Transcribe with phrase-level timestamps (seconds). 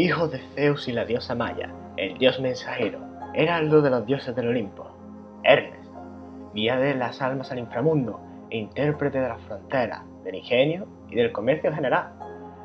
[0.00, 3.00] hijo de Zeus y la diosa Maya, el dios mensajero,
[3.34, 4.86] heraldo de los dioses del Olimpo.
[5.42, 5.90] Hermes,
[6.54, 8.18] guía de las almas al inframundo
[8.48, 12.12] e intérprete de las fronteras, del ingenio y del comercio en general.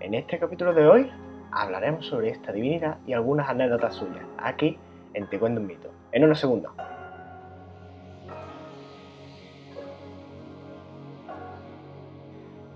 [0.00, 1.10] En este capítulo de hoy
[1.50, 4.78] hablaremos sobre esta divinidad y algunas anécdotas suyas, aquí
[5.12, 6.72] en Te Cuento un Mito, en unos segundos.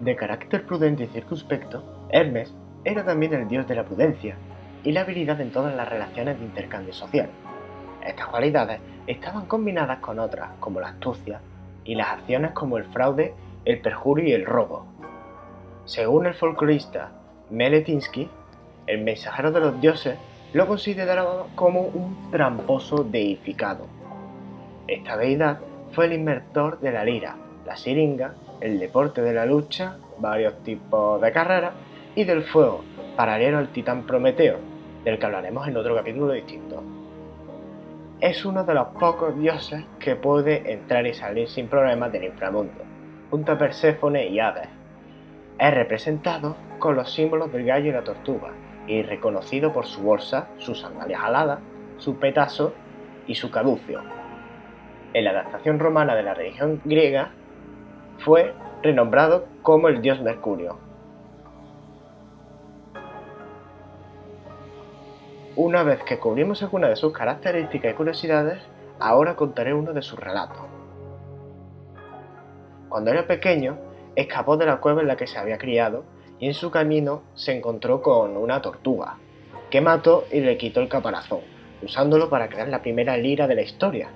[0.00, 2.54] De carácter prudente y circunspecto, Hermes
[2.84, 4.36] era también el dios de la prudencia
[4.84, 7.28] y la habilidad en todas las relaciones de intercambio social.
[8.04, 11.40] Estas cualidades estaban combinadas con otras, como la astucia,
[11.84, 14.86] y las acciones como el fraude, el perjurio y el robo.
[15.84, 17.12] Según el folclorista
[17.50, 18.28] Meletinsky,
[18.86, 20.16] el mensajero de los dioses
[20.52, 23.86] lo consideraba como un tramposo deificado.
[24.88, 25.60] Esta deidad
[25.92, 31.20] fue el inventor de la lira, la siringa, el deporte de la lucha, varios tipos
[31.20, 31.72] de carreras
[32.14, 32.82] y del fuego,
[33.16, 34.58] paralelo al titán Prometeo,
[35.04, 36.82] del que hablaremos en otro capítulo distinto.
[38.20, 42.84] Es uno de los pocos dioses que puede entrar y salir sin problemas del inframundo,
[43.30, 44.68] junto a Perséfone y Hades.
[45.58, 48.50] Es representado con los símbolos del gallo y la tortuga,
[48.86, 51.60] y reconocido por su bolsa, sus sandalias aladas,
[51.98, 52.74] su petazo
[53.26, 54.02] y su caducio.
[55.14, 57.30] En la adaptación romana de la religión griega,
[58.18, 60.91] fue renombrado como el dios Mercurio.
[65.54, 68.58] Una vez que cubrimos algunas de sus características y curiosidades,
[68.98, 70.62] ahora contaré uno de sus relatos.
[72.88, 73.76] Cuando era pequeño,
[74.16, 76.04] escapó de la cueva en la que se había criado
[76.38, 79.18] y en su camino se encontró con una tortuga,
[79.68, 81.40] que mató y le quitó el caparazón,
[81.82, 84.08] usándolo para crear la primera lira de la historia.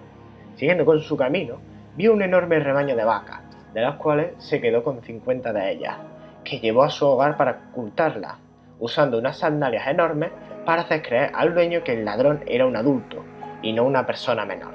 [0.56, 1.58] Siguiendo con su camino,
[1.96, 3.42] vio un enorme rebaño de vacas,
[3.74, 5.98] de las cuales se quedó con 50 de ellas,
[6.44, 8.36] que llevó a su hogar para ocultarlas,
[8.80, 10.30] usando unas sandalias enormes
[10.66, 13.24] para hacer creer al dueño que el ladrón era un adulto
[13.62, 14.74] y no una persona menor.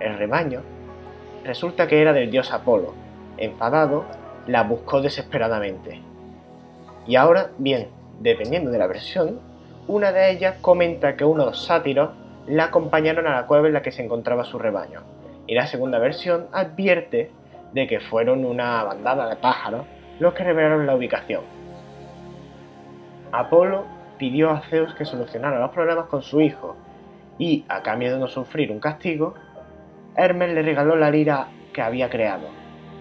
[0.00, 0.62] El rebaño
[1.44, 2.94] resulta que era del dios Apolo.
[3.36, 4.04] Enfadado,
[4.48, 6.00] la buscó desesperadamente.
[7.06, 7.88] Y ahora, bien,
[8.18, 9.40] dependiendo de la versión,
[9.86, 12.10] una de ellas comenta que unos sátiros
[12.46, 15.02] la acompañaron a la cueva en la que se encontraba su rebaño.
[15.46, 17.30] Y la segunda versión advierte
[17.72, 19.86] de que fueron una bandada de pájaros
[20.18, 21.42] los que revelaron la ubicación.
[23.32, 26.76] Apolo pidió a Zeus que solucionara los problemas con su hijo
[27.38, 29.34] y, a cambio de no sufrir un castigo,
[30.14, 32.48] Hermes le regaló la lira que había creado,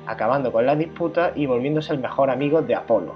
[0.07, 3.15] acabando con la disputa y volviéndose el mejor amigo de Apolo,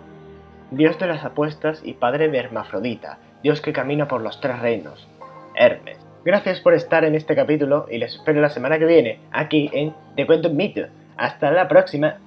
[0.70, 5.08] dios de las apuestas y padre de Hermafrodita, dios que camina por los tres reinos,
[5.56, 5.98] Hermes.
[6.26, 9.94] Gracias por estar en este capítulo y les espero la semana que viene aquí en
[10.18, 10.88] Te Cuento un Mito.
[11.16, 12.18] Hasta la próxima.